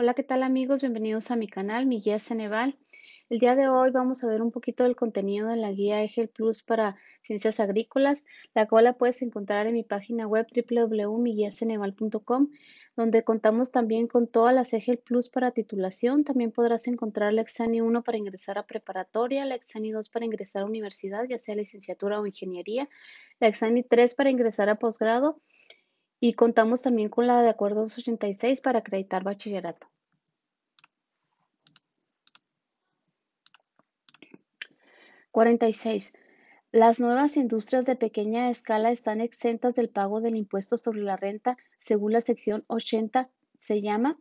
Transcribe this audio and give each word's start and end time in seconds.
Hola, 0.00 0.14
¿qué 0.14 0.22
tal 0.22 0.44
amigos? 0.44 0.80
Bienvenidos 0.80 1.32
a 1.32 1.36
mi 1.36 1.48
canal, 1.48 1.84
mi 1.84 2.00
guía 2.00 2.20
Ceneval. 2.20 2.78
El 3.30 3.40
día 3.40 3.56
de 3.56 3.68
hoy 3.68 3.90
vamos 3.90 4.22
a 4.22 4.28
ver 4.28 4.42
un 4.42 4.52
poquito 4.52 4.84
del 4.84 4.94
contenido 4.94 5.48
de 5.48 5.56
la 5.56 5.72
guía 5.72 6.04
EGEL 6.04 6.28
Plus 6.28 6.62
para 6.62 6.94
ciencias 7.20 7.58
agrícolas, 7.58 8.24
la 8.54 8.68
cual 8.68 8.84
la 8.84 8.92
puedes 8.92 9.22
encontrar 9.22 9.66
en 9.66 9.74
mi 9.74 9.82
página 9.82 10.28
web 10.28 10.46
www.miguiaceneval.com, 10.54 12.48
donde 12.94 13.24
contamos 13.24 13.72
también 13.72 14.06
con 14.06 14.28
todas 14.28 14.54
las 14.54 14.72
EGEL 14.72 14.98
Plus 14.98 15.30
para 15.30 15.50
titulación. 15.50 16.22
También 16.22 16.52
podrás 16.52 16.86
encontrar 16.86 17.32
la 17.32 17.42
Exani 17.42 17.80
1 17.80 18.04
para 18.04 18.18
ingresar 18.18 18.56
a 18.56 18.68
preparatoria, 18.68 19.44
la 19.46 19.56
Exani 19.56 19.90
2 19.90 20.10
para 20.10 20.24
ingresar 20.24 20.62
a 20.62 20.66
universidad, 20.66 21.24
ya 21.28 21.38
sea 21.38 21.56
licenciatura 21.56 22.20
o 22.20 22.26
ingeniería, 22.26 22.88
la 23.40 23.48
Exani 23.48 23.82
3 23.82 24.14
para 24.14 24.30
ingresar 24.30 24.68
a 24.68 24.76
posgrado 24.76 25.40
y 26.20 26.34
contamos 26.34 26.82
también 26.82 27.08
con 27.08 27.26
la 27.26 27.42
de 27.42 27.50
acuerdo 27.50 27.82
286 27.82 28.60
para 28.60 28.80
acreditar 28.80 29.22
bachillerato. 29.24 29.86
46. 35.30 36.14
Las 36.72 37.00
nuevas 37.00 37.36
industrias 37.36 37.86
de 37.86 37.96
pequeña 37.96 38.50
escala 38.50 38.90
están 38.90 39.20
exentas 39.20 39.74
del 39.74 39.88
pago 39.88 40.20
del 40.20 40.36
impuesto 40.36 40.76
sobre 40.76 41.00
la 41.00 41.16
renta 41.16 41.56
según 41.78 42.12
la 42.12 42.20
sección 42.20 42.64
80. 42.66 43.30
Se 43.58 43.80
llama 43.80 44.18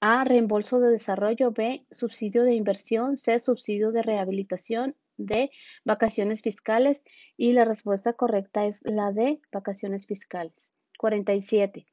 A. 0.00 0.24
Reembolso 0.24 0.80
de 0.80 0.90
desarrollo. 0.90 1.52
B. 1.52 1.86
Subsidio 1.90 2.44
de 2.44 2.54
inversión. 2.54 3.16
C. 3.16 3.38
Subsidio 3.38 3.90
de 3.90 4.02
rehabilitación. 4.02 4.96
D. 5.16 5.50
Vacaciones 5.84 6.42
fiscales. 6.42 7.04
Y 7.36 7.54
la 7.54 7.64
respuesta 7.64 8.12
correcta 8.12 8.66
es 8.66 8.82
la 8.84 9.12
D. 9.12 9.40
Vacaciones 9.50 10.06
fiscales. 10.06 10.72
47. 10.98 11.86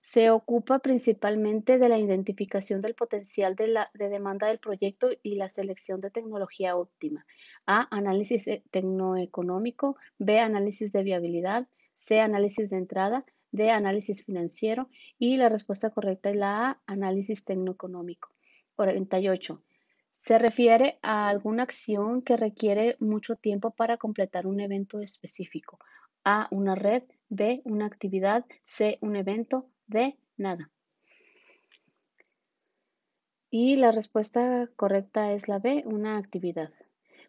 Se 0.00 0.30
ocupa 0.30 0.78
principalmente 0.78 1.78
de 1.78 1.88
la 1.88 1.98
identificación 1.98 2.80
del 2.80 2.94
potencial 2.94 3.54
de, 3.54 3.68
la, 3.68 3.90
de 3.94 4.08
demanda 4.08 4.48
del 4.48 4.58
proyecto 4.58 5.10
y 5.22 5.36
la 5.36 5.48
selección 5.48 6.00
de 6.00 6.10
tecnología 6.10 6.76
óptima. 6.76 7.26
A. 7.66 7.86
Análisis 7.94 8.48
e, 8.48 8.64
tecnoeconómico. 8.70 9.96
B. 10.18 10.40
Análisis 10.40 10.90
de 10.92 11.02
viabilidad. 11.04 11.68
C. 11.96 12.18
Análisis 12.18 12.70
de 12.70 12.78
entrada. 12.78 13.26
D. 13.52 13.70
Análisis 13.70 14.24
financiero. 14.24 14.88
Y 15.18 15.36
la 15.36 15.50
respuesta 15.50 15.90
correcta 15.90 16.30
es 16.30 16.36
la 16.36 16.70
A. 16.70 16.82
Análisis 16.86 17.44
tecnoeconómico. 17.44 18.30
48. 18.76 19.62
Se 20.14 20.38
refiere 20.38 20.98
a 21.02 21.28
alguna 21.28 21.62
acción 21.62 22.22
que 22.22 22.36
requiere 22.36 22.96
mucho 23.00 23.36
tiempo 23.36 23.70
para 23.70 23.98
completar 23.98 24.46
un 24.46 24.60
evento 24.60 25.00
específico. 25.00 25.78
A. 26.24 26.48
Una 26.50 26.74
red. 26.74 27.02
B. 27.28 27.62
Una 27.64 27.86
actividad. 27.86 28.44
C. 28.62 28.98
Un 29.00 29.16
evento. 29.16 29.68
D. 29.86 30.18
Nada. 30.36 30.70
Y 33.50 33.76
la 33.76 33.90
respuesta 33.90 34.68
correcta 34.76 35.32
es 35.32 35.48
la 35.48 35.58
B. 35.58 35.82
Una 35.86 36.18
actividad. 36.18 36.70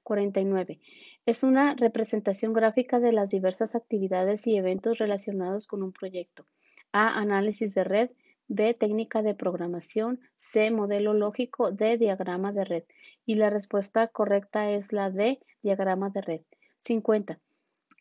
49. 0.03 0.79
Es 1.25 1.43
una 1.43 1.75
representación 1.75 2.53
gráfica 2.53 2.99
de 2.99 3.13
las 3.13 3.29
diversas 3.29 3.75
actividades 3.75 4.45
y 4.47 4.57
eventos 4.57 4.97
relacionados 4.97 5.67
con 5.67 5.83
un 5.83 5.93
proyecto. 5.93 6.45
A. 6.91 7.19
Análisis 7.19 7.73
de 7.73 7.83
red. 7.83 8.09
B. 8.47 8.73
Técnica 8.73 9.21
de 9.21 9.35
programación. 9.35 10.19
C. 10.35 10.69
Modelo 10.71 11.13
lógico. 11.13 11.71
D. 11.71 11.97
Diagrama 11.97 12.51
de 12.51 12.65
red. 12.65 12.83
Y 13.25 13.35
la 13.35 13.49
respuesta 13.49 14.07
correcta 14.07 14.69
es 14.69 14.91
la 14.91 15.09
D. 15.09 15.39
Diagrama 15.61 16.09
de 16.09 16.21
red. 16.21 16.41
50. 16.81 17.39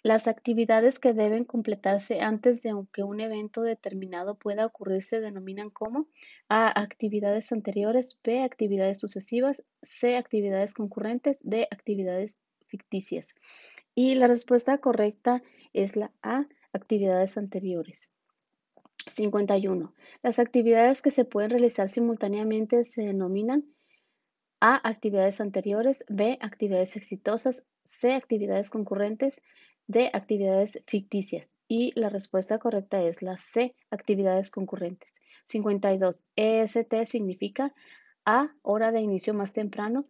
Las 0.03 0.29
actividades 0.29 0.99
que 0.99 1.13
deben 1.13 1.45
completarse 1.45 2.23
antes 2.23 2.63
de 2.63 2.73
que 2.91 3.03
un 3.03 3.21
evento 3.21 3.61
determinado 3.61 4.35
pueda 4.39 4.65
ocurrir 4.65 5.03
se 5.03 5.21
denominan 5.21 5.69
como 5.69 6.09
A. 6.49 6.81
Actividades 6.81 7.53
anteriores, 7.53 8.19
B. 8.25 8.43
Actividades 8.43 8.99
sucesivas, 8.99 9.63
C. 9.83 10.17
Actividades 10.17 10.73
concurrentes, 10.73 11.39
D. 11.43 11.69
Actividades 11.71 12.39
ficticias. 12.67 13.35
Y 13.95 14.15
la 14.15 14.27
respuesta 14.27 14.79
correcta 14.79 15.43
es 15.75 15.97
la 15.97 16.13
A. 16.23 16.47
Actividades 16.73 17.37
anteriores. 17.37 18.11
51. 19.07 19.95
Las 20.23 20.39
actividades 20.39 21.03
que 21.03 21.11
se 21.11 21.27
pueden 21.27 21.51
realizar 21.51 21.91
simultáneamente 21.91 22.85
se 22.85 23.03
denominan 23.03 23.67
A. 24.61 24.89
Actividades 24.89 25.43
anteriores, 25.43 26.07
B. 26.09 26.39
Actividades 26.41 26.97
exitosas, 26.97 27.69
C. 27.85 28.15
Actividades 28.15 28.71
concurrentes, 28.71 29.43
de 29.91 30.09
actividades 30.13 30.81
ficticias 30.87 31.51
y 31.67 31.91
la 31.99 32.11
respuesta 32.11 32.59
correcta 32.59 33.03
es 33.03 33.23
la 33.23 33.39
C, 33.39 33.75
actividades 33.91 34.53
concurrentes. 34.53 35.21
52. 35.47 36.23
EST 36.37 37.07
significa 37.07 37.75
A, 38.25 38.55
hora 38.63 38.93
de 38.93 39.01
inicio 39.01 39.35
más 39.35 39.53
temprano, 39.53 40.07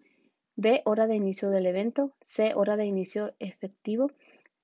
B, 0.55 0.83
hora 0.85 1.07
de 1.07 1.17
inicio 1.17 1.49
del 1.49 1.65
evento, 1.65 2.13
C, 2.21 2.53
hora 2.55 2.77
de 2.77 2.85
inicio 2.85 3.35
efectivo, 3.39 4.11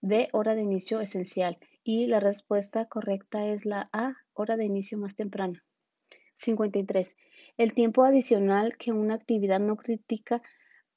D, 0.02 0.28
hora 0.32 0.54
de 0.54 0.60
inicio 0.60 1.00
esencial. 1.00 1.56
Y 1.82 2.08
la 2.08 2.20
respuesta 2.20 2.84
correcta 2.84 3.46
es 3.46 3.64
la 3.64 3.88
A, 3.94 4.16
hora 4.34 4.58
de 4.58 4.66
inicio 4.66 4.98
más 4.98 5.16
temprano. 5.16 5.60
53. 6.34 7.16
El 7.56 7.72
tiempo 7.72 8.04
adicional 8.04 8.76
que 8.76 8.92
una 8.92 9.14
actividad 9.14 9.60
no 9.60 9.76
crítica 9.76 10.42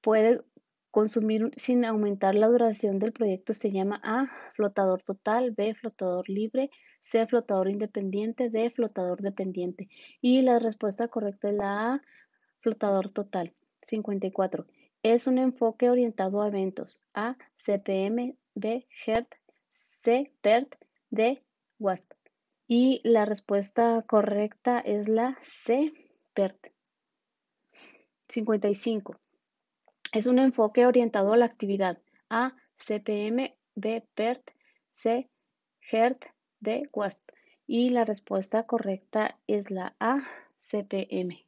puede 0.02 0.42
Consumir 0.92 1.52
sin 1.56 1.86
aumentar 1.86 2.34
la 2.34 2.48
duración 2.48 2.98
del 2.98 3.12
proyecto 3.12 3.54
se 3.54 3.72
llama 3.72 4.02
A. 4.04 4.28
Flotador 4.56 5.04
total, 5.04 5.52
B. 5.52 5.76
Flotador 5.76 6.28
libre, 6.28 6.72
C. 7.02 7.28
Flotador 7.28 7.70
independiente, 7.70 8.50
D. 8.50 8.72
Flotador 8.72 9.22
dependiente. 9.22 9.88
Y 10.20 10.42
la 10.42 10.58
respuesta 10.58 11.08
correcta 11.08 11.50
es 11.50 11.56
la 11.56 11.94
A. 11.94 12.02
Flotador 12.62 13.10
total. 13.10 13.54
54. 13.84 14.66
Es 15.04 15.28
un 15.28 15.38
enfoque 15.38 15.90
orientado 15.92 16.42
a 16.42 16.48
eventos. 16.48 17.06
A. 17.14 17.38
CPM, 17.56 18.36
B. 18.56 18.88
HERT, 19.06 19.28
C. 19.68 20.34
PERT, 20.42 20.76
D. 21.12 21.44
WASP. 21.78 22.14
Y 22.68 23.02
la 23.04 23.26
respuesta 23.26 24.04
correcta 24.08 24.80
es 24.80 25.08
la 25.08 25.38
C. 25.42 25.94
PERT. 26.34 26.72
55. 28.28 29.16
Es 30.12 30.26
un 30.26 30.40
enfoque 30.40 30.88
orientado 30.88 31.34
a 31.34 31.38
la 31.38 31.46
actividad. 31.46 32.02
A. 32.32 32.56
CPM, 32.78 33.56
B. 33.76 34.04
PERT, 34.16 34.42
C. 34.90 35.30
HERT, 35.92 36.26
D. 36.60 36.90
WASP. 36.92 37.30
Y 37.68 37.92
la 37.92 38.06
respuesta 38.06 38.64
correcta 38.64 39.40
es 39.46 39.70
la 39.70 39.96
A. 40.00 40.22
CPM. 40.62 41.46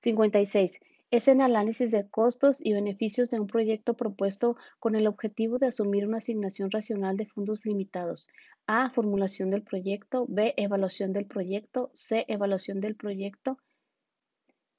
56. 0.00 0.80
Es 1.12 1.28
el 1.28 1.40
análisis 1.40 1.92
de 1.92 2.08
costos 2.08 2.60
y 2.60 2.72
beneficios 2.72 3.30
de 3.30 3.38
un 3.38 3.46
proyecto 3.46 3.94
propuesto 3.94 4.56
con 4.80 4.96
el 4.96 5.06
objetivo 5.06 5.58
de 5.58 5.68
asumir 5.68 6.08
una 6.08 6.18
asignación 6.18 6.72
racional 6.72 7.16
de 7.16 7.26
fondos 7.26 7.64
limitados. 7.64 8.28
A. 8.66 8.90
Formulación 8.90 9.48
del 9.50 9.62
proyecto. 9.62 10.26
B. 10.28 10.54
Evaluación 10.56 11.12
del 11.12 11.26
proyecto. 11.26 11.90
C. 11.94 12.24
Evaluación 12.26 12.80
del 12.80 12.96
proyecto. 12.96 13.58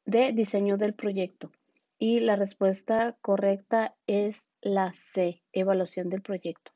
D. 0.05 0.33
Diseño 0.33 0.75
del 0.75 0.93
proyecto. 0.93 1.53
Y 2.03 2.19
la 2.19 2.35
respuesta 2.35 3.15
correcta 3.21 3.95
es 4.07 4.47
la 4.59 4.91
C, 4.91 5.43
evaluación 5.53 6.09
del 6.09 6.23
proyecto. 6.23 6.71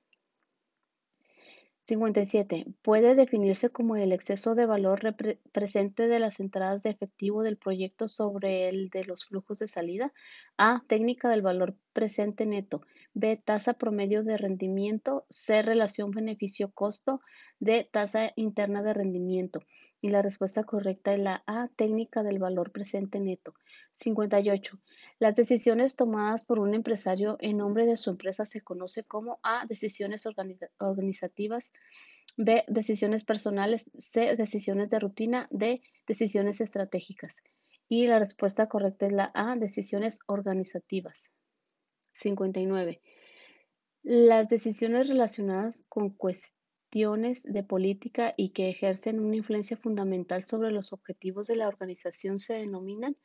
57. 1.88 2.68
Puede 2.84 3.16
definirse 3.16 3.72
como 3.72 3.96
el 3.96 4.12
exceso 4.12 4.54
de 4.54 4.68
valor 4.68 5.16
presente 5.52 6.08
de 6.08 6.20
las 6.20 6.40
entradas 6.40 6.84
de 6.84 6.92
efectivo 6.92 7.42
del 7.42 7.58
proyecto 7.58 8.08
sobre 8.08 8.70
el 8.70 8.90
de 8.90 9.04
los 9.04 9.26
flujos 9.26 9.58
de 9.58 9.68
salida. 9.68 10.14
A. 10.60 10.84
Técnica 10.88 11.28
del 11.28 11.42
valor 11.42 11.76
presente 11.92 12.46
neto. 12.46 12.82
B. 13.16 13.36
Tasa 13.36 13.74
promedio 13.74 14.24
de 14.24 14.38
rendimiento. 14.38 15.26
C. 15.32 15.64
Relación 15.64 16.12
beneficio-costo. 16.12 17.20
D. 17.60 17.90
Tasa 17.92 18.32
interna 18.36 18.84
de 18.84 18.94
rendimiento. 18.94 19.62
Y 20.06 20.10
la 20.10 20.22
respuesta 20.22 20.64
correcta 20.66 21.16
es 21.16 21.20
la 21.20 21.42
A, 21.48 21.68
técnica 21.76 22.22
del 22.22 22.38
valor 22.38 22.72
presente 22.72 23.20
neto. 23.20 23.56
58. 23.96 24.80
Las 25.18 25.36
decisiones 25.36 25.96
tomadas 25.96 26.46
por 26.46 26.60
un 26.60 26.76
empresario 26.76 27.38
en 27.40 27.58
nombre 27.58 27.88
de 27.88 27.98
su 27.98 28.12
empresa 28.12 28.46
se 28.46 28.62
conoce 28.62 29.04
como 29.04 29.40
A, 29.42 29.66
decisiones 29.66 30.28
organizativas, 30.78 31.74
B, 32.38 32.66
decisiones 32.68 33.24
personales, 33.24 33.90
C, 33.98 34.36
decisiones 34.36 34.92
de 34.92 35.00
rutina, 35.00 35.48
D, 35.50 35.82
decisiones 36.06 36.62
estratégicas. 36.62 37.42
Y 37.90 38.06
la 38.06 38.20
respuesta 38.20 38.70
correcta 38.70 39.08
es 39.08 39.12
la 39.12 39.32
A, 39.34 39.56
decisiones 39.56 40.20
organizativas. 40.28 41.32
59. 42.14 43.02
Las 44.04 44.50
decisiones 44.50 45.08
relacionadas 45.08 45.84
con 45.90 46.12
cuestiones 46.12 46.64
de 46.96 47.64
política 47.64 48.34
y 48.38 48.52
que 48.52 48.70
ejercen 48.70 49.20
una 49.20 49.36
influencia 49.36 49.76
fundamental 49.76 50.46
sobre 50.46 50.72
los 50.72 50.94
objetivos 50.94 51.48
de 51.48 51.58
la 51.58 51.68
organización 51.68 52.40
se 52.40 52.54
denominan 52.54 53.18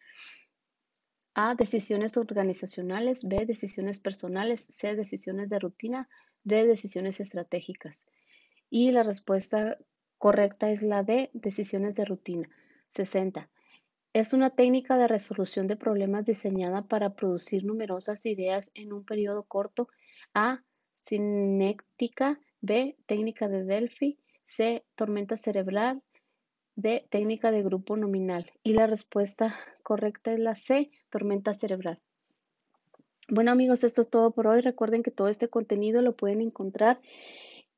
A. 1.35 1.55
Decisiones 1.55 2.17
organizacionales, 2.17 3.23
B. 3.23 3.47
Decisiones 3.47 4.01
personales, 4.01 4.67
C. 4.71 4.97
Decisiones 4.97 5.49
de 5.51 5.61
rutina, 5.61 6.09
D. 6.43 6.67
Decisiones 6.67 7.21
estratégicas. 7.21 8.07
Y 8.71 8.91
la 8.91 9.05
respuesta 9.05 9.79
correcta 10.19 10.73
es 10.73 10.83
la 10.83 11.05
D. 11.05 11.31
Decisiones 11.33 11.95
de 11.95 12.07
rutina. 12.07 12.49
60. 12.89 13.49
Es 14.13 14.33
una 14.33 14.51
técnica 14.51 14.99
de 14.99 15.07
resolución 15.07 15.69
de 15.69 15.77
problemas 15.77 16.25
diseñada 16.25 16.89
para 16.89 17.15
producir 17.15 17.65
numerosas 17.65 18.27
ideas 18.27 18.73
en 18.75 18.93
un 18.93 19.05
periodo 19.05 19.45
corto. 19.45 19.87
A. 20.35 20.65
Cinética. 20.93 22.41
B. 22.61 22.97
Técnica 23.07 23.49
de 23.49 23.65
Delphi. 23.65 24.19
C. 24.45 24.85
Tormenta 24.95 25.37
cerebral. 25.37 26.01
D. 26.77 27.05
Técnica 27.11 27.51
de 27.51 27.63
grupo 27.63 27.97
nominal. 27.97 28.53
Y 28.63 28.75
la 28.75 28.87
respuesta 28.87 29.59
correcta 29.83 30.33
es 30.33 30.39
la 30.39 30.55
C. 30.55 30.91
Tormenta 31.11 31.53
cerebral. 31.55 32.01
Bueno 33.29 33.51
amigos, 33.53 33.85
esto 33.85 34.03
es 34.03 34.11
todo 34.11 34.33
por 34.33 34.49
hoy. 34.49 34.61
Recuerden 34.61 35.05
que 35.05 35.11
todo 35.11 35.29
este 35.29 35.49
contenido 35.49 36.03
lo 36.03 36.17
pueden 36.17 36.41
encontrar 36.41 37.01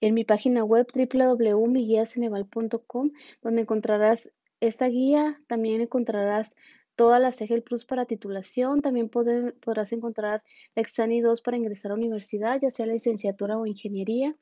en 0.00 0.14
mi 0.14 0.25
página 0.25 0.64
web 0.64 0.87
www.miguiaceneval.com, 0.93 3.11
donde 3.43 3.61
encontrarás 3.61 4.32
esta 4.61 4.88
guía 4.88 5.40
también 5.49 5.81
encontrarás 5.81 6.55
todas 6.96 7.20
las 7.20 7.40
EGEL 7.40 7.62
Plus 7.62 7.84
para 7.84 8.06
titulación. 8.06 8.81
También 8.81 9.08
podrás 9.08 9.93
encontrar 9.93 10.43
la 10.75 10.82
Exani 10.82 11.20
2 11.20 11.40
para 11.43 11.56
ingresar 11.56 11.93
a 11.93 11.96
universidad, 11.96 12.58
ya 12.62 12.70
sea 12.70 12.87
licenciatura 12.87 13.58
o 13.58 13.67
ingeniería. 13.67 14.34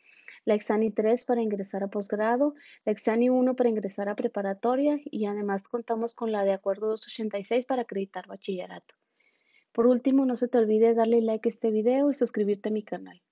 La 0.45 0.55
Exani 0.55 0.91
3 0.91 1.25
para 1.25 1.43
ingresar 1.43 1.83
a 1.83 1.89
posgrado. 1.89 2.55
La 2.85 2.93
Exani 2.93 3.31
1 3.31 3.57
para 3.57 3.71
ingresar 3.71 4.09
a 4.09 4.17
preparatoria. 4.17 4.99
Y 5.05 5.27
además 5.27 5.69
contamos 5.69 6.15
con 6.15 6.33
la 6.33 6.45
de 6.45 6.53
acuerdo 6.53 6.89
286 6.89 7.67
para 7.67 7.83
acreditar 7.83 8.27
bachillerato. 8.27 8.95
Por 9.73 9.87
último, 9.87 10.27
no 10.27 10.37
se 10.37 10.49
te 10.49 10.59
olvide 10.59 10.95
darle 10.95 11.23
like 11.23 11.49
a 11.49 11.51
este 11.51 11.71
video 11.71 12.11
y 12.11 12.15
suscribirte 12.15 12.71
a 12.71 12.73
mi 12.73 12.83
canal. 12.83 13.23